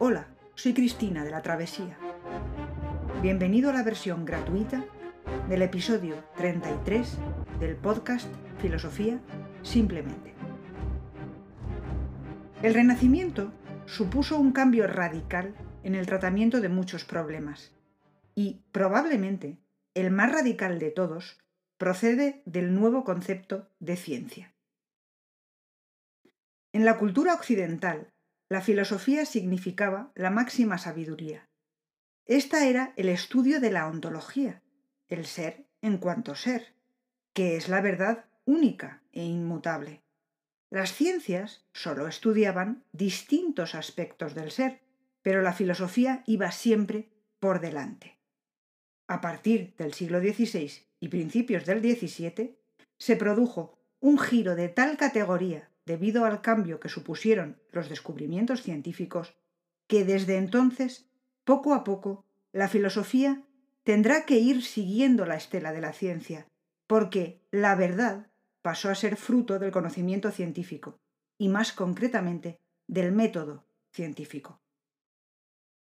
[0.00, 1.98] Hola, soy Cristina de la Travesía.
[3.20, 4.84] Bienvenido a la versión gratuita
[5.48, 7.18] del episodio 33
[7.58, 8.28] del podcast
[8.60, 9.18] Filosofía
[9.62, 10.34] Simplemente.
[12.62, 13.52] El Renacimiento
[13.86, 17.72] supuso un cambio radical en el tratamiento de muchos problemas
[18.36, 19.58] y probablemente
[19.94, 21.40] el más radical de todos
[21.76, 24.54] procede del nuevo concepto de ciencia.
[26.72, 28.12] En la cultura occidental,
[28.48, 31.48] la filosofía significaba la máxima sabiduría.
[32.26, 34.62] Esta era el estudio de la ontología,
[35.08, 36.74] el ser en cuanto ser,
[37.32, 40.02] que es la verdad única e inmutable.
[40.70, 44.80] Las ciencias solo estudiaban distintos aspectos del ser,
[45.22, 48.18] pero la filosofía iba siempre por delante.
[49.06, 52.58] A partir del siglo XVI y principios del XVII,
[52.98, 59.34] se produjo un giro de tal categoría debido al cambio que supusieron los descubrimientos científicos,
[59.88, 61.08] que desde entonces,
[61.44, 63.42] poco a poco, la filosofía
[63.82, 66.46] tendrá que ir siguiendo la estela de la ciencia,
[66.86, 68.26] porque la verdad
[68.60, 71.00] pasó a ser fruto del conocimiento científico,
[71.38, 74.60] y más concretamente del método científico.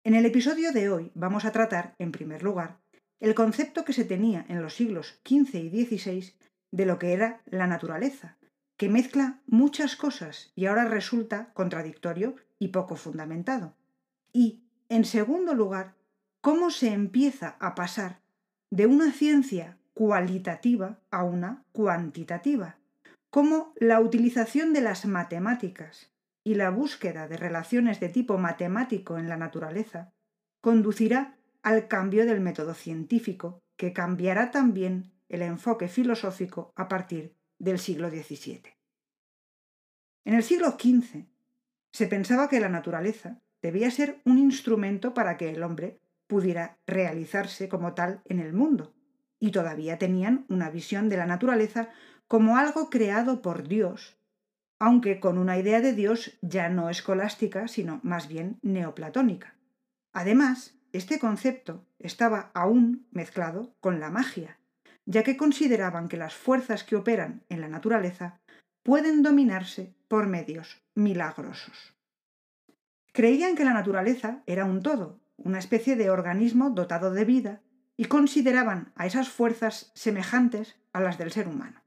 [0.06, 2.80] En el episodio de hoy vamos a tratar, en primer lugar,
[3.20, 6.34] el concepto que se tenía en los siglos XV y XVI
[6.72, 8.38] de lo que era la naturaleza,
[8.78, 13.76] que mezcla muchas cosas y ahora resulta contradictorio y poco fundamentado.
[14.32, 15.96] Y, en segundo lugar,
[16.42, 18.20] cómo se empieza a pasar
[18.70, 22.78] de una ciencia cualitativa a una cuantitativa,
[23.32, 26.12] cómo la utilización de las matemáticas
[26.44, 30.14] y la búsqueda de relaciones de tipo matemático en la naturaleza
[30.62, 37.80] conducirá al cambio del método científico, que cambiará también el enfoque filosófico a partir del
[37.80, 38.64] siglo XVII.
[40.26, 41.26] En el siglo XV
[41.92, 47.70] se pensaba que la naturaleza debía ser un instrumento para que el hombre pudiera realizarse
[47.70, 48.94] como tal en el mundo,
[49.40, 51.90] y todavía tenían una visión de la naturaleza
[52.28, 54.18] como algo creado por Dios,
[54.80, 59.56] aunque con una idea de Dios ya no escolástica, sino más bien neoplatónica.
[60.12, 64.60] Además, este concepto estaba aún mezclado con la magia,
[65.08, 68.40] ya que consideraban que las fuerzas que operan en la naturaleza
[68.84, 71.96] pueden dominarse por medios milagrosos.
[73.14, 77.62] Creían que la naturaleza era un todo, una especie de organismo dotado de vida,
[77.96, 81.82] y consideraban a esas fuerzas semejantes a las del ser humano.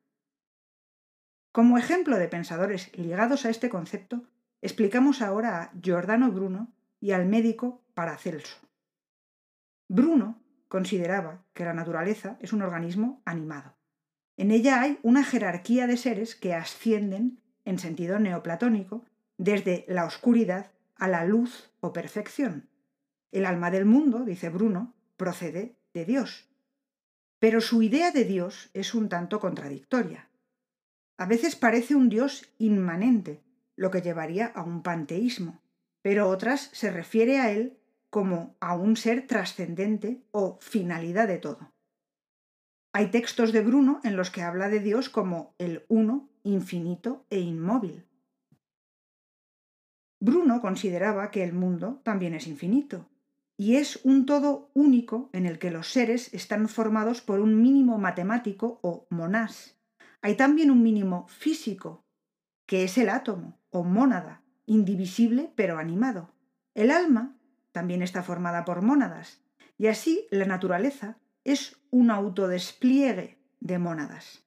[1.52, 4.24] Como ejemplo de pensadores ligados a este concepto,
[4.62, 8.56] explicamos ahora a Giordano Bruno y al médico Paracelso.
[9.88, 10.39] Bruno
[10.70, 13.76] consideraba que la naturaleza es un organismo animado.
[14.36, 19.04] En ella hay una jerarquía de seres que ascienden, en sentido neoplatónico,
[19.36, 22.68] desde la oscuridad a la luz o perfección.
[23.32, 26.48] El alma del mundo, dice Bruno, procede de Dios.
[27.40, 30.28] Pero su idea de Dios es un tanto contradictoria.
[31.16, 33.42] A veces parece un Dios inmanente,
[33.74, 35.60] lo que llevaría a un panteísmo,
[36.00, 37.79] pero otras se refiere a él
[38.10, 41.72] como a un ser trascendente o finalidad de todo.
[42.92, 47.38] Hay textos de Bruno en los que habla de Dios como el uno, infinito e
[47.38, 48.04] inmóvil.
[50.18, 53.08] Bruno consideraba que el mundo también es infinito,
[53.56, 57.98] y es un todo único en el que los seres están formados por un mínimo
[57.98, 59.78] matemático o monás.
[60.22, 62.04] Hay también un mínimo físico,
[62.66, 66.30] que es el átomo o mónada, indivisible pero animado.
[66.74, 67.36] El alma
[67.72, 69.40] también está formada por mónadas,
[69.78, 74.44] y así la naturaleza es un autodespliegue de mónadas.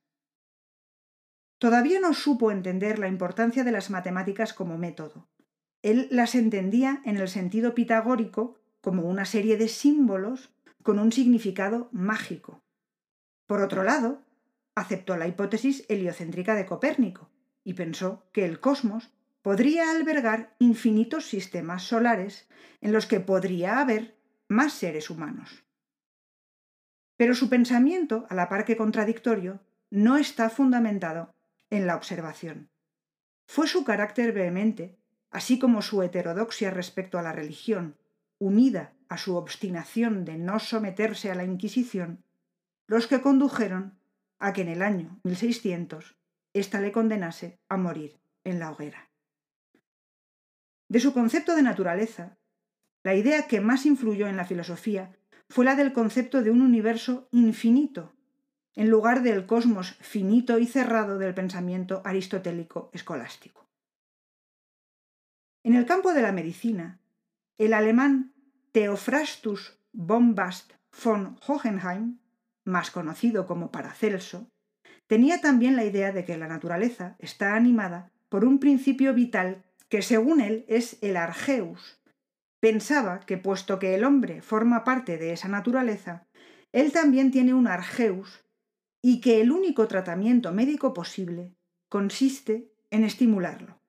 [1.57, 5.29] Todavía no supo entender la importancia de las matemáticas como método.
[5.81, 11.89] Él las entendía en el sentido pitagórico como una serie de símbolos con un significado
[11.91, 12.61] mágico.
[13.47, 14.21] Por otro lado,
[14.75, 17.29] aceptó la hipótesis heliocéntrica de Copérnico
[17.63, 19.11] y pensó que el cosmos
[19.43, 22.47] podría albergar infinitos sistemas solares
[22.81, 24.17] en los que podría haber
[24.47, 25.65] más seres humanos.
[27.17, 29.59] Pero su pensamiento, a la par que contradictorio,
[29.91, 31.35] no está fundamentado
[31.69, 32.69] en la observación.
[33.45, 34.97] Fue su carácter vehemente,
[35.29, 37.97] así como su heterodoxia respecto a la religión,
[38.39, 42.23] unida a su obstinación de no someterse a la Inquisición,
[42.87, 43.99] los que condujeron
[44.39, 46.15] a que en el año 1600
[46.53, 49.12] ésta le condenase a morir en la hoguera.
[50.93, 52.37] De su concepto de naturaleza,
[53.01, 55.11] la idea que más influyó en la filosofía
[55.49, 58.13] fue la del concepto de un universo infinito,
[58.75, 63.67] en lugar del cosmos finito y cerrado del pensamiento aristotélico escolástico.
[65.63, 66.99] En el campo de la medicina,
[67.57, 68.31] el alemán
[68.71, 70.73] Theophrastus Bombast
[71.03, 72.19] von Hohenheim,
[72.65, 74.47] más conocido como Paracelso,
[75.07, 79.63] tenía también la idea de que la naturaleza está animada por un principio vital
[79.93, 82.01] que según él es el argeus.
[82.59, 86.25] Pensaba que puesto que el hombre forma parte de esa naturaleza,
[86.71, 88.43] él también tiene un argeus
[89.03, 91.53] y que el único tratamiento médico posible
[91.89, 93.79] consiste en estimularlo.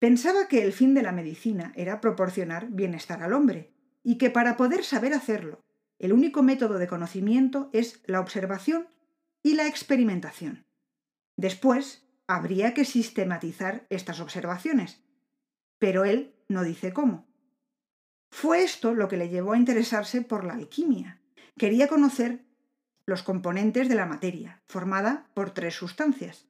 [0.00, 3.72] Pensaba que el fin de la medicina era proporcionar bienestar al hombre
[4.02, 5.64] y que para poder saber hacerlo,
[5.98, 8.86] el único método de conocimiento es la observación
[9.42, 10.66] y la experimentación.
[11.38, 15.02] Después, habría que sistematizar estas observaciones,
[15.78, 17.26] pero él no dice cómo.
[18.30, 21.20] Fue esto lo que le llevó a interesarse por la alquimia.
[21.56, 22.44] Quería conocer
[23.06, 26.46] los componentes de la materia, formada por tres sustancias,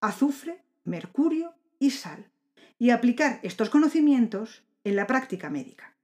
[0.00, 2.30] azufre, mercurio y sal
[2.78, 5.96] y aplicar estos conocimientos en la práctica médica.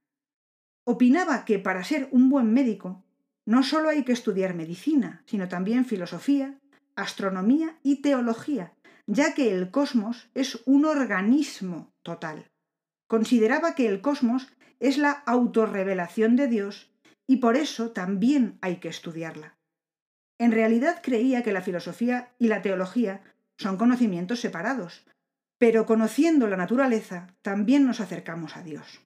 [0.83, 3.03] Opinaba que para ser un buen médico
[3.45, 6.59] no solo hay que estudiar medicina, sino también filosofía,
[6.95, 8.73] astronomía y teología,
[9.11, 12.49] ya que el cosmos es un organismo total.
[13.07, 14.47] Consideraba que el cosmos
[14.79, 16.89] es la autorrevelación de Dios
[17.27, 19.57] y por eso también hay que estudiarla.
[20.39, 23.21] En realidad creía que la filosofía y la teología
[23.57, 25.05] son conocimientos separados,
[25.57, 29.01] pero conociendo la naturaleza también nos acercamos a Dios.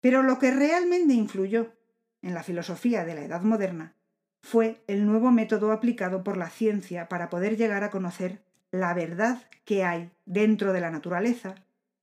[0.00, 1.74] Pero lo que realmente influyó
[2.22, 3.94] en la filosofía de la Edad Moderna
[4.42, 8.42] fue el nuevo método aplicado por la ciencia para poder llegar a conocer
[8.74, 11.54] la verdad que hay dentro de la naturaleza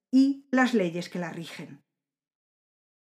[0.10, 1.82] y las leyes que la rigen.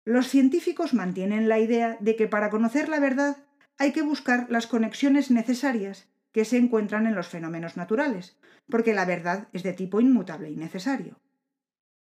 [0.05, 3.35] Los científicos mantienen la idea de que para conocer la verdad
[3.77, 8.37] hay que buscar las conexiones necesarias que se encuentran en los fenómenos naturales,
[8.69, 11.19] porque la verdad es de tipo inmutable y necesario.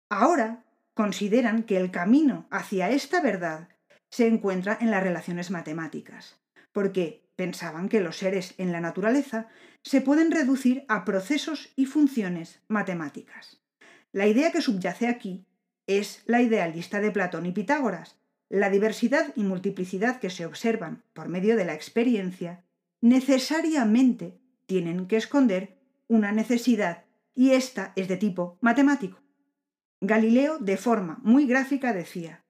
[0.08, 0.64] Ahora
[0.94, 3.68] consideran que el camino hacia esta verdad
[4.10, 6.40] se encuentra en las relaciones matemáticas,
[6.72, 9.46] porque pensaban que los seres en la naturaleza
[9.82, 13.62] se pueden reducir a procesos y funciones matemáticas.
[14.10, 15.46] La idea que subyace aquí
[15.86, 18.16] es la idealista de Platón y Pitágoras.
[18.48, 22.64] La diversidad y multiplicidad que se observan por medio de la experiencia
[23.00, 27.04] necesariamente tienen que esconder una necesidad
[27.36, 29.20] y esta es de tipo matemático.
[30.00, 32.42] Galileo, de forma muy gráfica, decía,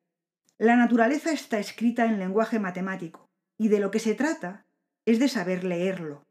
[0.56, 4.64] la naturaleza está escrita en lenguaje matemático y de lo que se trata
[5.10, 6.22] es de saber leerlo.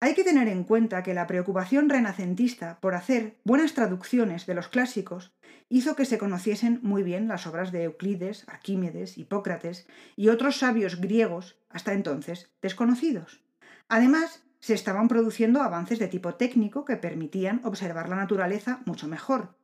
[0.00, 4.68] Hay que tener en cuenta que la preocupación renacentista por hacer buenas traducciones de los
[4.68, 5.32] clásicos
[5.70, 11.00] hizo que se conociesen muy bien las obras de Euclides, Arquímedes, Hipócrates y otros sabios
[11.00, 13.42] griegos hasta entonces desconocidos.
[13.88, 19.56] Además, se estaban produciendo avances de tipo técnico que permitían observar la naturaleza mucho mejor,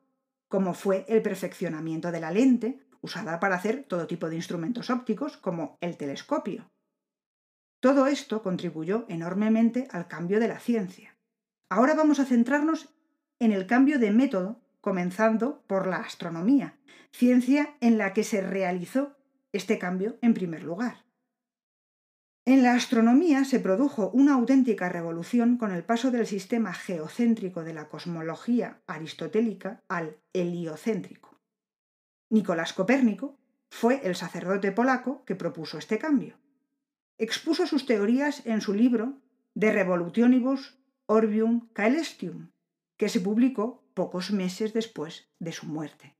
[0.49, 5.37] como fue el perfeccionamiento de la lente, usada para hacer todo tipo de instrumentos ópticos,
[5.37, 6.71] como el telescopio.
[7.81, 11.17] Todo esto contribuyó enormemente al cambio de la ciencia.
[11.69, 12.89] Ahora vamos a centrarnos
[13.39, 16.79] en el cambio de método, comenzando por la astronomía,
[17.13, 19.17] ciencia en la que se realizó
[19.53, 21.05] este cambio en primer lugar.
[22.47, 27.75] En la astronomía se produjo una auténtica revolución con el paso del sistema geocéntrico de
[27.75, 31.34] la cosmología aristotélica al heliocéntrico.
[32.35, 33.39] Nicolás Copérnico
[33.71, 36.37] fue el sacerdote polaco que propuso este cambio
[37.17, 39.21] expuso sus teorías en su libro
[39.55, 40.77] De Revolutionibus
[41.07, 42.51] Orbium Caelestium,
[42.97, 46.17] que se publicó pocos meses después de su muerte.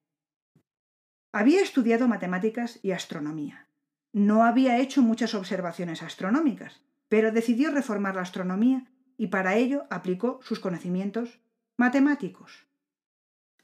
[1.33, 3.69] Había estudiado matemáticas y astronomía.
[4.13, 10.39] No había hecho muchas observaciones astronómicas, pero decidió reformar la astronomía y para ello aplicó
[10.43, 11.41] sus conocimientos
[11.77, 12.69] matemáticos.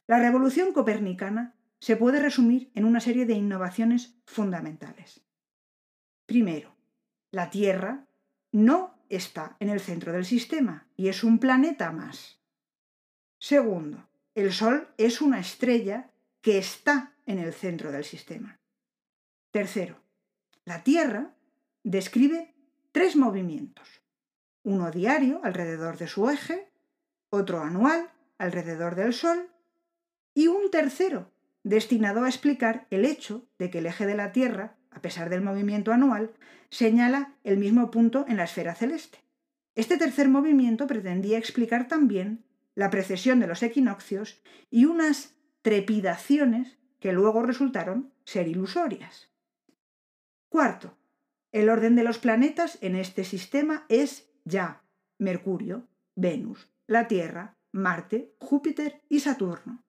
[0.08, 5.22] La revolución copernicana se puede resumir en una serie de innovaciones fundamentales.
[6.26, 6.76] Primero,
[7.30, 8.06] la Tierra
[8.52, 12.38] no está en el centro del sistema y es un planeta más.
[13.38, 16.10] Segundo, el Sol es una estrella
[16.42, 18.60] que está en el centro del sistema.
[19.50, 19.96] Tercero,
[20.64, 21.34] la Tierra
[21.82, 22.54] describe
[22.92, 24.02] tres movimientos.
[24.62, 26.70] Uno diario alrededor de su eje,
[27.30, 29.50] otro anual alrededor del Sol
[30.34, 31.30] y un tercero
[31.62, 35.42] destinado a explicar el hecho de que el eje de la Tierra a pesar del
[35.42, 36.32] movimiento anual,
[36.68, 39.18] señala el mismo punto en la esfera celeste.
[39.74, 47.12] Este tercer movimiento pretendía explicar también la precesión de los equinoccios y unas trepidaciones que
[47.12, 49.30] luego resultaron ser ilusorias.
[50.48, 50.96] Cuarto,
[51.52, 54.82] el orden de los planetas en este sistema es ya
[55.18, 59.84] Mercurio, Venus, la Tierra, Marte, Júpiter y Saturno.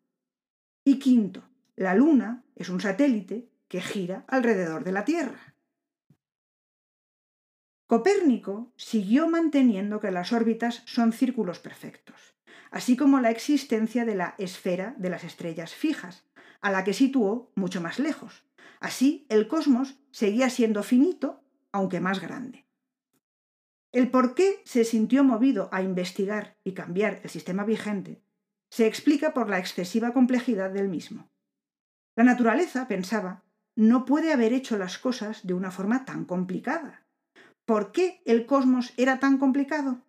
[0.84, 1.44] Y quinto,
[1.82, 5.56] la Luna es un satélite que gira alrededor de la Tierra.
[7.88, 12.36] Copérnico siguió manteniendo que las órbitas son círculos perfectos,
[12.70, 16.26] así como la existencia de la esfera de las estrellas fijas,
[16.62, 18.46] a la que situó mucho más lejos.
[18.80, 22.68] Así, el cosmos seguía siendo finito, aunque más grande.
[23.92, 28.22] El por qué se sintió movido a investigar y cambiar el sistema vigente
[28.70, 31.31] se explica por la excesiva complejidad del mismo.
[32.16, 33.44] La naturaleza, pensaba,
[33.76, 37.06] no puede haber hecho las cosas de una forma tan complicada.
[37.66, 40.02] ¿Por qué el cosmos era tan complicado?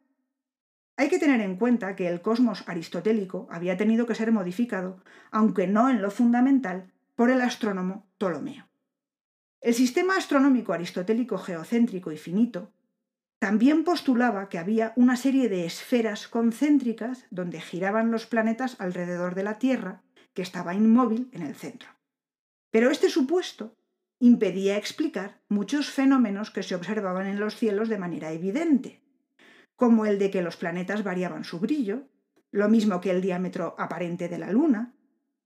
[0.97, 5.67] Hay que tener en cuenta que el cosmos aristotélico había tenido que ser modificado, aunque
[5.67, 8.69] no en lo fundamental, por el astrónomo Ptolomeo.
[9.61, 12.73] El sistema astronómico aristotélico geocéntrico y finito
[13.39, 19.43] también postulaba que había una serie de esferas concéntricas donde giraban los planetas alrededor de
[19.43, 20.03] la Tierra,
[20.35, 21.89] que estaba inmóvil en el centro.
[22.71, 23.77] Pero este supuesto
[24.19, 29.01] impedía explicar muchos fenómenos que se observaban en los cielos de manera evidente,
[29.77, 32.09] como el de que los planetas variaban su brillo,
[32.51, 34.95] lo mismo que el diámetro aparente de la Luna,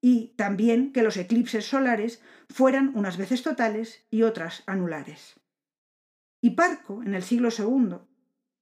[0.00, 5.40] y también que los eclipses solares fueran unas veces totales y otras anulares.
[6.40, 7.96] Y Parco, en el siglo II,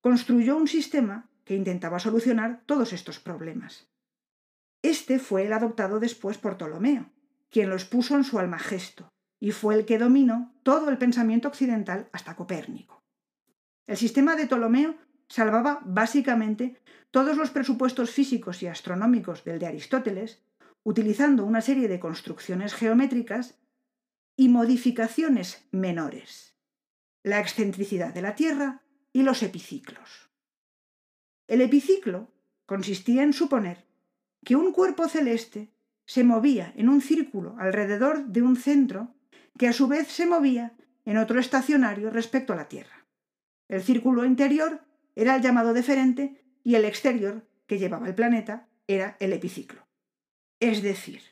[0.00, 3.88] construyó un sistema que intentaba solucionar todos estos problemas.
[4.84, 7.10] Este fue el adoptado después por Ptolomeo,
[7.48, 9.08] quien lo expuso en su Almagesto,
[9.40, 13.02] y fue el que dominó todo el pensamiento occidental hasta Copérnico.
[13.86, 14.94] El sistema de Ptolomeo
[15.26, 16.76] salvaba básicamente
[17.10, 20.42] todos los presupuestos físicos y astronómicos del de Aristóteles,
[20.82, 23.54] utilizando una serie de construcciones geométricas
[24.36, 26.54] y modificaciones menores
[27.22, 28.82] la excentricidad de la Tierra
[29.14, 30.28] y los epiciclos.
[31.48, 32.28] El epiciclo
[32.66, 33.86] consistía en suponer
[34.44, 35.70] que un cuerpo celeste
[36.06, 39.14] se movía en un círculo alrededor de un centro
[39.58, 43.06] que a su vez se movía en otro estacionario respecto a la Tierra.
[43.68, 44.82] El círculo interior
[45.16, 49.86] era el llamado deferente y el exterior que llevaba el planeta era el epiciclo.
[50.60, 51.22] Es decir,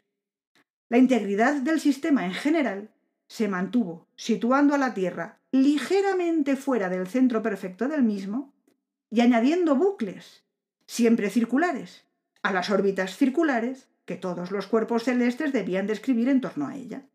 [0.89, 2.91] la integridad del sistema en general
[3.27, 8.53] se mantuvo situando a la Tierra ligeramente fuera del centro perfecto del mismo
[9.11, 10.45] y añadiendo bucles,
[10.87, 12.07] siempre circulares,
[12.43, 17.07] a las órbitas circulares que todos los cuerpos celestes debían describir en torno a ella.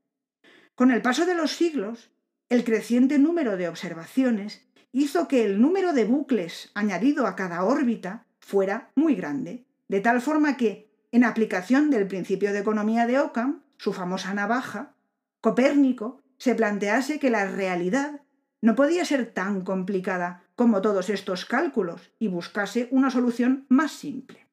[0.76, 2.12] Con el paso de los siglos,
[2.50, 8.26] el creciente número de observaciones hizo que el número de bucles añadido a cada órbita
[8.40, 13.64] fuera muy grande, de tal forma que, en aplicación del principio de economía de Occam,
[13.78, 14.94] su famosa navaja,
[15.42, 18.22] Copérnico se plantease que la realidad
[18.62, 24.47] no podía ser tan complicada como todos estos cálculos y buscase una solución más simple.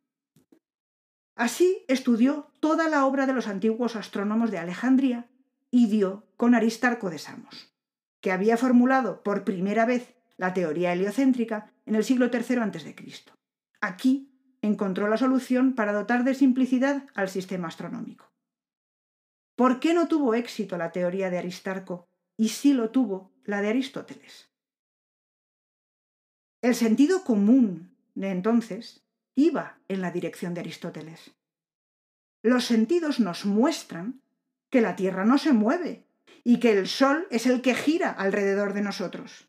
[1.35, 5.29] Así estudió toda la obra de los antiguos astrónomos de Alejandría
[5.71, 7.75] y dio con Aristarco de Samos,
[8.21, 12.95] que había formulado por primera vez la teoría heliocéntrica en el siglo III a.C.
[13.81, 14.31] Aquí
[14.63, 18.33] encontró la solución para dotar de simplicidad al sistema astronómico.
[19.57, 23.69] ¿Por qué no tuvo éxito la teoría de Aristarco y sí lo tuvo la de
[23.69, 24.51] Aristóteles?
[26.63, 29.04] El sentido común de entonces
[29.37, 31.33] iba en la dirección de Aristóteles.
[32.43, 34.21] Los sentidos nos muestran
[34.71, 36.05] que la Tierra no se mueve
[36.45, 39.49] y que el Sol es el que gira alrededor de nosotros.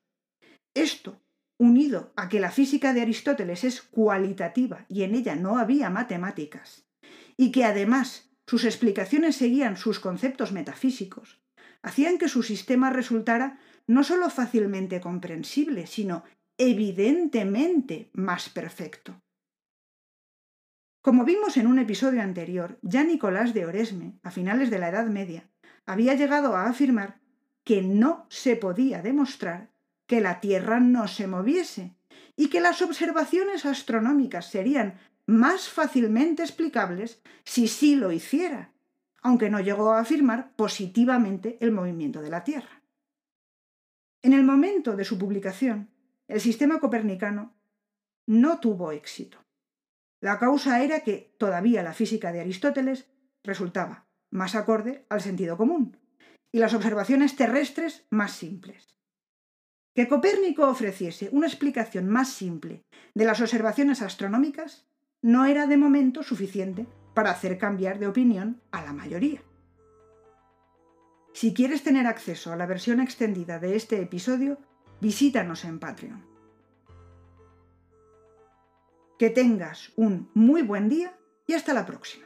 [0.74, 1.22] Esto,
[1.58, 6.86] unido a que la física de Aristóteles es cualitativa y en ella no había matemáticas,
[7.38, 11.42] y que además sus explicaciones seguían sus conceptos metafísicos,
[11.82, 16.24] hacían que su sistema resultara no sólo fácilmente comprensible, sino
[16.58, 19.22] evidentemente más perfecto.
[21.06, 25.06] Como vimos en un episodio anterior, ya Nicolás de Oresme, a finales de la Edad
[25.06, 25.48] Media,
[25.86, 27.20] había llegado a afirmar
[27.64, 29.70] que no se podía demostrar
[30.08, 31.94] que la Tierra no se moviese
[32.36, 34.98] y que las observaciones astronómicas serían
[35.28, 38.72] más fácilmente explicables si sí lo hiciera,
[39.22, 42.82] aunque no llegó a afirmar positivamente el movimiento de la Tierra.
[44.24, 45.88] En el momento de su publicación,
[46.28, 47.54] el sistema copernicano
[48.26, 49.45] no tuvo éxito.
[50.26, 53.06] La causa era que todavía la física de Aristóteles
[53.44, 56.00] resultaba más acorde al sentido común
[56.52, 58.98] y las observaciones terrestres más simples.
[59.94, 62.82] Que Copérnico ofreciese una explicación más simple
[63.14, 64.88] de las observaciones astronómicas
[65.22, 69.44] no era de momento suficiente para hacer cambiar de opinión a la mayoría.
[71.36, 74.58] Si quieres tener acceso a la versión extendida de este episodio,
[75.02, 76.35] visítanos en Patreon.
[79.18, 81.18] Que tengas un muy buen día
[81.48, 82.25] y hasta la próxima.